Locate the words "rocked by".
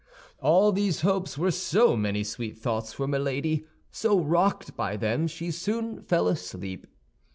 4.19-4.97